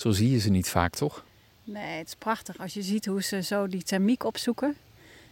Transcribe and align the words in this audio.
Zo 0.00 0.10
zie 0.10 0.30
je 0.30 0.38
ze 0.38 0.50
niet 0.50 0.68
vaak, 0.68 0.94
toch? 0.94 1.24
Nee, 1.64 1.98
het 1.98 2.06
is 2.06 2.14
prachtig 2.14 2.58
als 2.58 2.74
je 2.74 2.82
ziet 2.82 3.06
hoe 3.06 3.22
ze 3.22 3.42
zo 3.42 3.66
die 3.66 3.82
thermiek 3.82 4.24
opzoeken. 4.24 4.76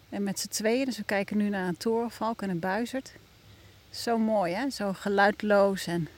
En 0.08 0.22
met 0.22 0.38
z'n 0.38 0.48
tweeën, 0.48 0.85
dus 0.85 0.96
we 0.96 1.03
kijken 1.03 1.37
nu 1.37 1.48
naar 1.48 1.69
een 1.69 1.76
torenvalk 1.76 2.42
en 2.42 2.51
een 2.51 2.58
buizerd. 2.58 3.12
Zo 3.90 4.19
mooi, 4.19 4.54
hè? 4.54 4.71
Zo 4.71 4.92
geluidloos 4.92 5.87
en... 5.87 6.08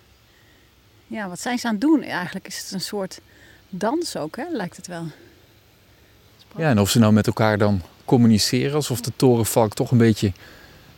Ja, 1.06 1.28
wat 1.28 1.40
zijn 1.40 1.58
ze 1.58 1.66
aan 1.66 1.72
het 1.72 1.80
doen? 1.80 2.02
Eigenlijk 2.02 2.46
is 2.46 2.58
het 2.58 2.70
een 2.70 2.80
soort 2.80 3.20
dans 3.68 4.16
ook, 4.16 4.36
hè? 4.36 4.44
Lijkt 4.50 4.76
het 4.76 4.86
wel. 4.86 5.06
Ja, 6.56 6.70
en 6.70 6.78
of 6.78 6.90
ze 6.90 6.98
nou 6.98 7.12
met 7.12 7.26
elkaar 7.26 7.58
dan 7.58 7.82
communiceren, 8.04 8.74
alsof 8.74 9.00
de 9.00 9.12
torenvalk 9.16 9.74
toch 9.74 9.90
een 9.90 9.98
beetje 9.98 10.32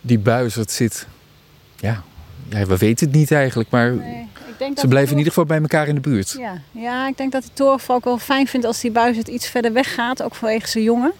die 0.00 0.19
buizerd 0.19 0.71
zit. 0.71 1.07
Ja, 1.77 2.03
ja 2.48 2.66
we 2.66 2.77
weten 2.77 3.07
het 3.07 3.16
niet 3.16 3.30
eigenlijk, 3.30 3.71
maar 3.71 3.95
Nee, 3.95 4.29
ik 4.53 4.59
denk 4.59 4.79
ze 4.79 4.89
blijven 4.89 5.11
in 5.12 5.19
ieder 5.19 5.32
geval 5.32 5.48
bij 5.48 5.61
elkaar 5.61 5.89
in 5.89 5.95
de 5.95 6.00
buurt. 6.00 6.35
Ja, 6.39 6.61
ja, 6.71 7.08
ik 7.08 7.17
denk 7.17 7.32
dat 7.32 7.43
de 7.43 7.50
torenvalk 7.53 8.04
wel 8.04 8.18
fijn 8.18 8.46
vindt 8.46 8.67
als 8.67 8.81
die 8.81 8.90
buizerd 8.90 9.29
iets 9.29 9.49
verder 9.49 9.72
weg 9.72 9.94
gaat, 9.94 10.22
ook 10.22 10.35
vanwege 10.35 10.68
zijn 10.68 10.85
jongen. 10.85 11.13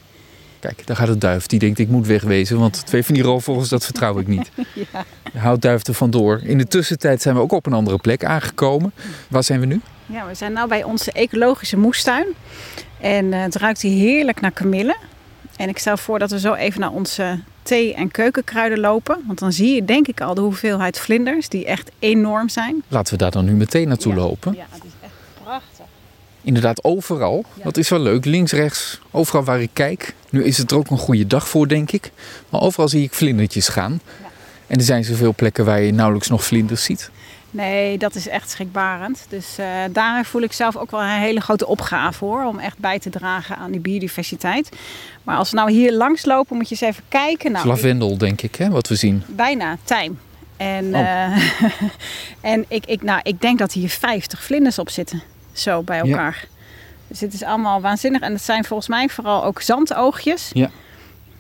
Kijk, 0.61 0.87
daar 0.87 0.97
gaat 0.97 1.09
het 1.09 1.21
duif. 1.21 1.47
Die 1.47 1.59
denkt, 1.59 1.79
ik 1.79 1.89
moet 1.89 2.07
wegwezen, 2.07 2.59
want 2.59 2.87
twee 2.87 3.05
van 3.05 3.15
die 3.15 3.23
roofvogels, 3.23 3.69
dat 3.69 3.85
vertrouw 3.85 4.19
ik 4.19 4.27
niet. 4.27 4.51
Ja. 4.93 5.05
Houdt 5.39 5.63
duif 5.63 5.87
er 5.87 5.95
vandoor. 5.95 6.41
In 6.43 6.59
de 6.59 6.67
tussentijd 6.67 7.23
zijn 7.23 7.35
we 7.35 7.41
ook 7.41 7.53
op 7.53 7.67
een 7.67 7.73
andere 7.73 7.99
plek 7.99 8.25
aangekomen. 8.25 8.93
Waar 9.29 9.43
zijn 9.43 9.61
we 9.61 9.67
nu? 9.67 9.81
ja, 10.07 10.27
we 10.27 10.35
zijn 10.35 10.53
nu 10.53 10.67
bij 10.67 10.85
onze 10.85 11.13
ecologische 11.13 11.77
moestuin. 11.77 12.27
En 13.01 13.33
eh, 13.33 13.43
het 13.43 13.57
ruikt 13.57 13.83
hier 13.83 13.99
heerlijk 13.99 14.41
naar 14.41 14.51
kamille. 14.51 14.97
En 15.57 15.69
ik 15.69 15.79
stel 15.79 15.97
voor 15.97 16.19
dat 16.19 16.31
we 16.31 16.41
zo 16.41 16.55
even 16.55 16.81
naar 16.81 16.91
onze 16.91 17.39
thee- 17.63 17.95
en 17.95 18.11
keukenkruiden 18.11 18.79
lopen. 18.81 19.19
Want 19.27 19.39
dan 19.39 19.53
zie 19.53 19.75
je 19.75 19.85
denk 19.85 20.07
ik 20.09 20.21
al 20.21 20.35
de 20.35 20.41
hoeveelheid 20.41 20.99
vlinders, 20.99 21.49
die 21.49 21.65
echt 21.67 21.91
enorm 21.99 22.49
zijn. 22.49 22.83
Laten 22.89 23.13
we 23.13 23.19
daar 23.19 23.31
dan 23.31 23.45
nu 23.45 23.53
meteen 23.53 23.89
naartoe 23.89 24.13
Ja. 24.15 24.19
lopen. 24.19 24.53
Ja, 24.57 24.67
het 24.71 24.85
is 24.85 24.91
echt 25.01 25.13
prachtig. 25.43 25.85
Inderdaad, 26.43 26.85
overal. 26.85 27.45
Ja. 27.57 27.65
Dat 27.65 27.77
is 27.77 27.89
wel 27.89 28.01
leuk. 28.01 28.25
Links, 28.25 28.53
rechts, 28.53 29.01
overal 29.11 29.45
waar 29.45 29.63
ik 29.63 29.71
kijk. 29.73 30.15
Nu 30.31 30.45
is 30.45 30.59
het 30.59 30.71
er 30.71 30.77
ook 30.77 30.91
een 30.91 30.99
goede 30.99 31.27
dag 31.27 31.49
voor, 31.49 31.69
denk 31.69 31.93
ik. 31.93 32.11
Maar 32.49 32.61
overal 32.61 32.89
zie 32.89 33.03
ik 33.03 33.13
vlindertjes 33.13 33.69
gaan. 33.69 34.01
Ja. 34.21 34.27
En 34.67 34.77
er 34.79 34.85
zijn 34.85 35.05
zoveel 35.05 35.35
plekken 35.35 35.65
waar 35.65 35.81
je 35.81 35.93
nauwelijks 35.93 36.29
nog 36.29 36.45
vlinders 36.45 36.85
ziet. 36.85 37.11
Nee, 37.55 37.99
dat 37.99 38.15
is 38.15 38.29
echt 38.29 38.51
schrikbarend. 38.51 39.27
Dus 39.29 39.59
eh 39.59 39.67
daar 39.91 40.25
voel 40.25 40.43
ik 40.43 40.53
zelf 40.53 40.77
ook 40.77 40.91
wel 40.91 41.03
een 41.03 41.09
hele 41.09 41.41
grote 41.41 41.67
opgave 41.67 42.25
hoor. 42.25 42.45
Om 42.45 42.59
echt 42.59 42.79
bij 42.79 42.99
te 42.99 43.11
dragen 43.11 43.57
aan 43.57 43.71
die 43.71 43.81
biodiversiteit. 43.81 44.69
Maar 45.23 45.37
als 45.37 45.51
we 45.51 45.57
nou 45.57 45.71
hier 45.71 45.93
langs 45.93 46.25
lopen, 46.25 46.57
moet 46.57 46.69
je 46.69 46.75
eens 46.81 46.95
even 46.95 47.05
kijken. 47.09 47.53
Nou, 47.53 47.67
lavendel, 47.67 48.19
denk 48.19 48.43
ik, 48.43 48.55
hè, 48.55 48.69
wat 48.71 48.89
we 48.89 48.95
zien. 48.95 49.23
bijna 49.29 49.77
tijm. 49.85 50.19
En, 50.57 50.95
Oh. 50.95 51.01
eh, 51.01 51.37
en 52.53 52.65
ik, 52.69 52.87
ik, 52.87 53.03
nou, 53.03 53.21
ik 53.23 53.41
denk 53.41 53.59
dat 53.59 53.73
hier 53.73 53.89
50 53.89 54.43
vlinders 54.43 54.79
op 54.79 54.91
zitten. 54.91 55.23
Zo 55.53 55.83
bij 55.83 55.97
Ja. 55.97 56.03
elkaar. 56.03 56.45
Dus 57.09 57.21
het 57.21 57.33
is 57.35 57.43
allemaal 57.43 57.81
waanzinnig. 57.81 58.21
En 58.21 58.33
het 58.33 58.43
zijn 58.43 58.65
volgens 58.65 58.89
mij 58.89 59.09
vooral 59.09 59.45
ook 59.45 59.61
zandoogjes. 59.63 60.51
Ja. 60.53 60.71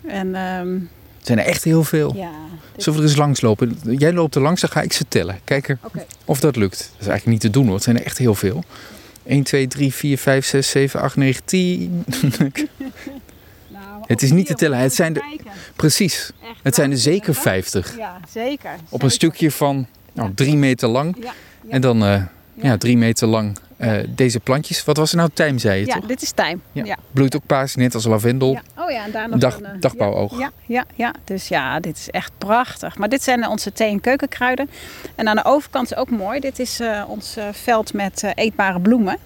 En 0.06 0.34
ehm, 0.34 0.78
Het 1.22 1.30
zijn 1.30 1.38
er 1.38 1.44
echt 1.52 1.64
heel 1.64 1.84
veel. 1.84 2.14
ja. 2.16 2.30
dit- 2.74 2.82
Zullen 2.82 2.98
we 2.98 3.04
er 3.04 3.10
eens 3.10 3.18
langs 3.20 3.40
lopen? 3.40 3.78
Jij 3.98 4.12
loopt 4.12 4.34
er 4.34 4.42
langs, 4.42 4.60
dan 4.60 4.70
ga 4.70 4.80
ik 4.80 4.92
ze 4.92 5.04
tellen. 5.08 5.40
Kijken 5.44 5.78
Oké. 5.82 6.04
of 6.24 6.40
dat 6.40 6.56
lukt. 6.56 6.78
Dat 6.78 7.00
is 7.00 7.06
eigenlijk 7.06 7.26
niet 7.26 7.40
te 7.40 7.50
doen 7.50 7.64
hoor. 7.64 7.74
Het 7.74 7.82
zijn 7.84 7.98
er 7.98 8.04
echt 8.04 8.18
heel 8.18 8.34
veel. 8.34 8.64
1, 9.26 9.42
2, 9.42 9.66
3, 9.66 9.94
4, 9.94 10.18
5, 10.18 10.46
6, 10.46 10.70
7, 10.70 11.00
8, 11.00 11.16
9, 11.16 11.44
10. 11.44 12.04
Nou, 13.68 13.84
Het 14.06 14.22
is 14.22 14.30
niet 14.32 14.46
te 14.46 14.54
tellen, 14.54 14.78
het 14.78 14.94
zijn 14.94 15.12
kijken. 15.12 15.46
Precies. 15.76 16.30
Echt 16.42 16.58
Het 16.62 16.74
zijn 16.74 16.90
er 16.90 16.98
zeker 16.98 17.32
waanzinnig, 17.34 17.64
hè? 17.72 17.80
50. 17.82 17.96
Ja, 17.98 18.20
zeker. 18.32 18.70
Op 18.72 18.80
zeker. 18.90 19.04
een 19.04 19.10
stukje 19.10 19.50
van 19.50 19.86
nou, 20.12 20.30
drie 20.34 20.56
meter 20.56 20.88
lang. 20.88 21.16
Ja, 21.20 21.24
ja. 21.24 21.32
En 21.70 21.80
dan 21.80 22.04
eh, 22.04 22.22
Ja. 22.54 22.76
drie 22.76 22.96
meter 22.96 23.28
lang 23.28 23.56
eh, 23.76 23.94
deze 24.08 24.40
plantjes. 24.40 24.84
Wat 24.84 24.96
was 24.96 25.10
er 25.10 25.16
nou? 25.16 25.30
Tijm, 25.34 25.58
zei 25.58 25.80
je 25.80 25.86
Ja, 25.86 25.94
toch? 25.94 26.06
dit 26.06 26.22
is 26.22 26.30
tijm. 26.30 26.62
Ja. 26.72 26.84
Ja. 26.84 26.96
Bloeit 27.10 27.36
ook 27.36 27.46
paars, 27.46 27.74
net 27.74 27.94
als 27.94 28.04
lavendel. 28.04 28.52
Ja. 28.52 28.82
Oh 28.84 28.90
ja, 28.90 29.04
en 29.04 29.10
daar 29.10 29.28
nog 29.28 29.38
Dag- 29.38 29.56
een, 29.56 29.64
eh, 29.64 29.70
dagbouwoog. 29.80 30.38
Ja, 30.38 30.50
ja, 30.66 30.84
ja, 30.94 31.14
dus 31.24 31.48
ja, 31.48 31.80
dit 31.80 31.96
is 31.96 32.10
echt 32.10 32.32
prachtig. 32.38 32.96
Maar 32.98 33.08
dit 33.08 33.22
zijn 33.22 33.48
onze 33.48 33.72
thee- 33.72 33.90
en 33.90 34.00
keukenkruiden. 34.00 34.70
En 35.14 35.28
aan 35.28 35.36
de 35.36 35.44
overkant 35.44 35.90
is 35.90 35.96
ook 35.96 36.10
mooi. 36.10 36.40
Dit 36.40 36.58
is 36.58 36.80
eh, 36.80 37.02
ons 37.06 37.36
veld 37.52 37.92
met 37.92 38.22
eetbare 38.34 38.80
bloemen. 38.80 39.16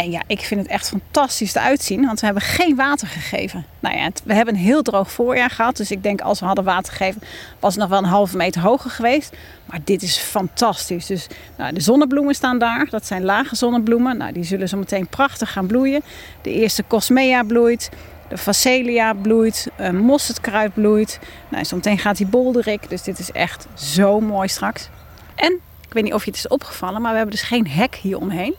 En 0.00 0.10
ja, 0.10 0.22
ik 0.26 0.40
vind 0.40 0.60
het 0.60 0.70
echt 0.70 0.88
fantastisch 0.88 1.54
eruit 1.54 1.82
zien, 1.82 2.06
want 2.06 2.20
we 2.20 2.24
hebben 2.26 2.42
geen 2.44 2.76
water 2.76 3.08
gegeven. 3.08 3.64
Nou 3.80 3.96
ja, 3.96 4.02
het- 4.02 4.22
we 4.24 4.34
hebben 4.34 4.54
een 4.54 4.60
heel 4.60 4.82
droog 4.82 5.10
voorjaar 5.12 5.50
gehad. 5.50 5.76
Dus 5.76 5.90
ik 5.90 6.02
denk 6.02 6.20
als 6.20 6.40
we 6.40 6.46
hadden 6.46 6.64
water 6.64 6.92
gegeven, 6.92 7.22
was 7.58 7.72
het 7.72 7.80
nog 7.80 7.90
wel 7.90 7.98
een 7.98 8.04
halve 8.04 8.36
meter 8.36 8.60
hoger 8.62 8.90
geweest. 8.90 9.36
Maar 9.64 9.78
dit 9.84 10.02
is 10.02 10.16
fantastisch. 10.18 11.06
Dus 11.06 11.26
nou, 11.56 11.72
de 11.72 11.80
zonnebloemen 11.80 12.34
staan 12.34 12.58
daar. 12.58 12.86
Dat 12.90 13.06
zijn 13.06 13.24
lage 13.24 13.56
zonnebloemen. 13.56 14.16
Nou, 14.16 14.32
die 14.32 14.44
zullen 14.44 14.68
zo 14.68 14.76
meteen 14.76 15.06
prachtig 15.06 15.52
gaan 15.52 15.66
bloeien. 15.66 16.02
De 16.42 16.52
eerste 16.52 16.84
cosmea 16.86 17.42
bloeit. 17.42 17.88
De 18.28 18.38
facelia 18.38 19.12
bloeit. 19.14 19.66
Uh, 19.80 19.90
mosterdkruid 19.90 20.74
bloeit. 20.74 21.18
Nou, 21.48 21.64
zometeen 21.64 21.98
gaat 21.98 22.16
die 22.16 22.26
bolderik. 22.26 22.88
Dus 22.88 23.02
dit 23.02 23.18
is 23.18 23.32
echt 23.32 23.66
zo 23.74 24.20
mooi 24.20 24.48
straks. 24.48 24.88
En, 25.34 25.52
ik 25.86 25.92
weet 25.92 26.04
niet 26.04 26.14
of 26.14 26.24
je 26.24 26.30
het 26.30 26.38
is 26.38 26.48
opgevallen, 26.48 27.00
maar 27.00 27.10
we 27.10 27.16
hebben 27.16 27.36
dus 27.36 27.44
geen 27.46 27.68
hek 27.68 27.94
hier 27.94 28.18
omheen. 28.18 28.54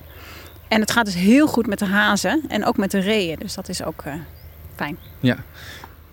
En 0.72 0.82
het 0.82 0.92
gaat 0.92 1.06
dus 1.06 1.16
heel 1.16 1.48
goed 1.48 1.68
met 1.68 1.80
de 1.80 1.86
hazen 1.86 2.42
en 2.48 2.66
ook 2.66 2.78
met 2.78 2.92
de 2.92 3.00
reeën. 3.00 3.40
Dus 3.40 3.54
dat 3.54 3.70
is 3.70 3.84
ook 3.84 4.02
eh, 4.06 4.14
fijn. 4.76 4.98
Ja. 5.20 5.38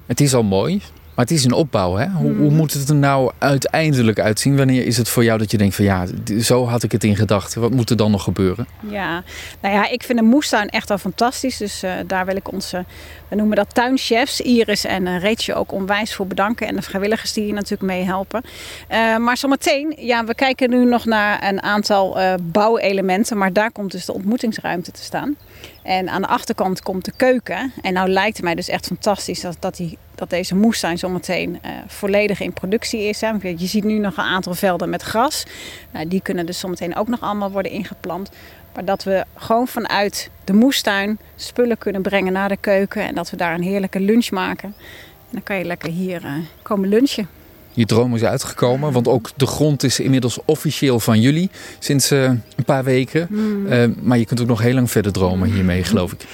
Het 0.07 0.21
is 0.21 0.35
al 0.35 0.43
mooi, 0.43 0.83
maar 1.19 1.27
het 1.27 1.37
is 1.37 1.45
een 1.45 1.53
opbouw. 1.53 1.95
Hè? 1.95 2.09
Hoe, 2.09 2.35
hoe 2.35 2.51
moet 2.51 2.73
het 2.73 2.89
er 2.89 2.95
nou 2.95 3.33
uiteindelijk 3.39 4.21
uitzien? 4.21 4.57
Wanneer 4.57 4.87
is 4.87 4.97
het 4.97 5.09
voor 5.09 5.25
jou 5.25 5.39
dat 5.39 5.51
je 5.51 5.59
denkt 5.59 5.75
van 5.75 5.85
ja, 5.85 6.07
zo 6.41 6.67
had 6.67 6.83
ik 6.83 6.93
het 6.93 7.05
in 7.05 7.17
gedachten. 7.17 7.61
Wat 7.61 7.71
moet 7.71 7.91
er 7.91 7.97
dan 7.97 8.11
nog 8.11 8.23
gebeuren? 8.23 8.67
Ja, 8.89 9.23
nou 9.61 9.75
ja, 9.75 9.91
ik 9.91 10.03
vind 10.03 10.19
de 10.19 10.25
moestuin 10.25 10.69
echt 10.69 10.89
wel 10.89 10.99
fantastisch. 10.99 11.57
Dus 11.57 11.83
eh, 11.83 11.93
daar 12.07 12.27
wil 12.27 12.37
ik 12.37 12.53
onze, 12.53 12.85
we 13.29 13.37
noemen 13.37 13.57
dat 13.57 13.75
tuinchefs, 13.75 14.41
Iris 14.41 14.85
en 14.85 15.07
eh 15.07 15.21
Reetje 15.21 15.55
ook 15.55 15.73
onwijs 15.73 16.15
voor 16.15 16.27
bedanken. 16.27 16.67
En 16.67 16.75
de 16.75 16.83
vrijwilligers 16.83 17.33
die 17.33 17.45
hier 17.45 17.55
natuurlijk 17.55 17.83
meehelpen. 17.83 18.43
Eh 18.89 19.17
maar 19.17 19.37
zometeen, 19.37 19.95
ja, 19.97 20.25
we 20.25 20.35
kijken 20.35 20.71
nu 20.71 20.85
nog 20.85 21.05
naar 21.05 21.49
een 21.49 21.63
aantal 21.63 22.19
bouwelementen. 22.43 23.39
Maar 23.39 23.53
daar 23.53 23.73
komt 23.73 23.93
dus 23.93 24.05
de 24.05 24.13
ontmoetingsruimte 24.13 24.91
te 24.91 25.03
staan. 25.03 25.37
En 25.83 26.09
aan 26.09 26.23
de 26.23 26.29
achterkant 26.29 26.83
komt 26.83 27.05
de 27.05 27.13
keuken. 27.17 27.73
En 27.83 27.93
nou 27.93 28.09
lijkt 28.09 28.37
het 28.37 28.45
mij 28.45 28.55
dus 28.55 28.69
echt 28.69 28.87
fantastisch 28.87 29.41
dat, 29.41 29.57
dat, 29.61 29.77
die, 29.77 29.99
dat 30.19 30.31
deze 30.31 30.55
moestuin 30.55 30.99
zometeen 30.99 31.59
eh 31.63 31.71
volledig 31.87 32.41
in 32.41 32.53
productie 32.53 33.01
is. 33.01 33.21
Hè. 33.21 33.31
Je 33.41 33.67
ziet 33.67 33.85
nu 33.85 33.99
nog 33.99 34.17
een 34.17 34.25
aantal 34.25 34.55
velden 34.55 34.91
met 34.91 35.03
gras. 35.03 35.45
Nou, 35.93 36.09
die 36.09 36.23
kunnen 36.23 36.47
dus 36.47 36.59
zometeen 36.59 36.97
ook 36.97 37.09
nog 37.09 37.21
allemaal 37.21 37.51
worden 37.51 37.73
ingeplant. 37.73 38.31
Maar 38.75 38.85
dat 38.85 39.05
we 39.05 39.25
gewoon 39.37 39.69
vanuit 39.69 40.31
de 40.45 40.53
moestuin 40.53 41.19
spullen 41.37 41.79
kunnen 41.79 42.03
brengen 42.03 42.33
naar 42.33 42.49
de 42.49 42.57
keuken. 42.61 43.03
En 43.03 43.15
dat 43.15 43.31
we 43.31 43.37
daar 43.37 43.55
een 43.55 43.63
heerlijke 43.63 44.01
lunch 44.01 44.31
maken. 44.31 44.75
En 45.19 45.31
dan 45.31 45.43
kan 45.43 45.59
je 45.59 45.65
lekker 45.65 45.91
hier 45.91 46.25
eh, 46.25 46.33
komen 46.63 46.89
lunchen. 46.89 47.29
Je 47.73 47.87
droom 47.87 48.15
is 48.15 48.25
uitgekomen, 48.25 48.93
want 48.93 49.09
ook 49.09 49.31
de 49.37 49.47
grond 49.47 49.83
is 49.83 50.01
inmiddels 50.01 50.39
officieel 50.45 51.01
van 51.01 51.21
jullie 51.21 51.51
sinds 51.79 52.11
eh, 52.11 52.23
een 52.23 52.65
paar 52.65 52.85
weken. 52.85 53.27
Hmm. 53.27 53.95
Maar 54.03 54.19
je 54.19 54.25
kunt 54.25 54.41
ook 54.41 54.47
nog 54.47 54.61
heel 54.61 54.75
lang 54.75 54.91
verder 54.91 55.13
dromen 55.13 55.53
hiermee, 55.53 55.85
geloof 55.85 56.13
ik. 56.13 56.25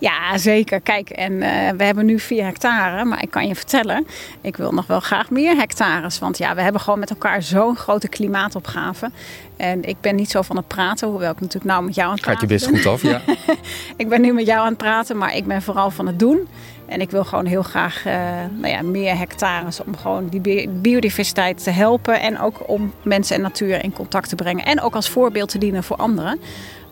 Ja, 0.00 0.38
zeker. 0.38 0.80
Kijk, 0.80 1.10
en 1.10 1.42
eh, 1.42 1.70
we 1.76 1.84
hebben 1.84 2.06
nu 2.06 2.18
4 2.18 2.44
hectare. 2.44 3.04
Maar 3.04 3.22
ik 3.22 3.30
kan 3.30 3.46
je 3.46 3.54
vertellen, 3.54 4.06
ik 4.40 4.56
wil 4.56 4.72
nog 4.72 4.86
wel 4.86 5.00
graag 5.00 5.30
meer 5.30 5.56
hectares. 5.56 6.18
Want 6.18 6.38
ja, 6.38 6.54
we 6.54 6.62
hebben 6.62 6.80
gewoon 6.80 6.98
met 6.98 7.10
elkaar 7.10 7.42
zo'n 7.42 7.76
grote 7.76 8.08
klimaatopgave. 8.08 9.10
En 9.56 9.84
ik 9.84 9.96
ben 10.00 10.14
niet 10.16 10.30
zo 10.30 10.42
van 10.42 10.56
het 10.56 10.66
praten, 10.66 11.08
hoewel 11.08 11.30
ik 11.30 11.40
natuurlijk 11.40 11.72
nou 11.72 11.84
met 11.84 11.94
jou 11.94 12.08
aan 12.08 12.14
het 12.14 12.24
Gaat 12.24 12.38
praten 12.38 12.48
je 12.48 12.54
best 12.54 12.70
ben. 12.70 12.80
goed 12.82 12.92
af, 12.92 13.02
ja. 13.02 13.20
Ik 13.96 14.08
ben 14.08 14.20
nu 14.20 14.32
met 14.32 14.46
jou 14.46 14.60
aan 14.60 14.66
het 14.68 14.76
praten, 14.76 15.18
maar 15.18 15.36
ik 15.36 15.46
ben 15.46 15.62
vooral 15.62 15.90
van 15.90 16.06
het 16.06 16.18
doen. 16.18 16.48
En 16.86 17.00
ik 17.00 17.10
wil 17.10 17.24
gewoon 17.24 17.46
heel 17.46 17.62
graag 17.62 18.06
eh, 18.06 18.14
nou 18.56 18.68
ja, 18.72 18.82
meer 18.82 19.18
hectares 19.18 19.82
om 19.82 19.96
gewoon 19.96 20.28
die 20.28 20.40
bi- 20.40 20.68
biodiversiteit 20.68 21.62
te 21.64 21.70
helpen. 21.70 22.20
En 22.20 22.40
ook 22.40 22.68
om 22.68 22.92
mensen 23.02 23.36
en 23.36 23.42
natuur 23.42 23.84
in 23.84 23.92
contact 23.92 24.28
te 24.28 24.34
brengen. 24.34 24.64
En 24.64 24.80
ook 24.80 24.94
als 24.94 25.08
voorbeeld 25.08 25.48
te 25.48 25.58
dienen 25.58 25.84
voor 25.84 25.96
anderen. 25.96 26.40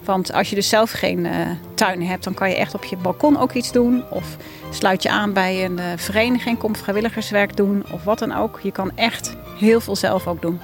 Want 0.05 0.33
als 0.33 0.49
je 0.49 0.55
dus 0.55 0.69
zelf 0.69 0.91
geen 0.91 1.27
eh, 1.27 1.50
tuin 1.75 2.03
hebt, 2.03 2.25
dan 2.25 2.35
kan 2.35 2.49
je 2.49 2.56
echt 2.56 2.75
op 2.75 2.85
je 2.85 2.97
balkon 2.97 3.39
ook 3.39 3.53
iets 3.53 3.73
doen. 3.73 4.05
Of 4.11 4.37
sluit 4.71 5.03
je 5.03 5.11
aan 5.11 5.33
bij 5.33 5.65
een 5.65 5.79
eh, 5.79 5.85
vereniging, 5.97 6.59
kom 6.59 6.77
vrijwilligerswerk 6.77 7.56
doen 7.56 7.85
of 7.93 8.05
wat 8.05 8.19
dan 8.19 8.35
ook. 8.35 8.61
Je 8.62 8.73
kan 8.73 8.91
echt 8.95 9.37
heel 9.59 9.81
veel 9.81 9.97
zelf 9.97 10.27
ook 10.27 10.43
doen. 10.43 10.61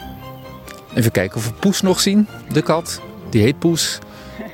Even 0.94 1.10
kijken 1.10 1.36
of 1.36 1.46
we 1.46 1.52
Poes 1.52 1.80
nog 1.80 2.00
zien, 2.00 2.28
de 2.52 2.62
kat. 2.62 3.00
Die 3.30 3.42
heet 3.42 3.58
Poes. 3.58 3.98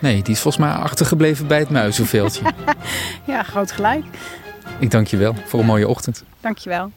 Nee, 0.00 0.23
die 0.23 0.35
is 0.35 0.41
volgens 0.41 0.65
mij 0.65 0.75
achtergebleven 0.75 1.47
bij 1.47 1.59
het 1.59 1.71
muizenveldje. 1.71 2.43
Ja, 3.27 3.43
groot 3.43 3.73
gelijk. 3.73 4.05
Ik 4.79 4.91
dank 4.91 5.06
je 5.06 5.17
wel 5.17 5.35
voor 5.47 5.61
een 5.61 5.67
mooie 5.67 5.88
ochtend. 5.88 6.25
Dankjewel. 6.41 6.91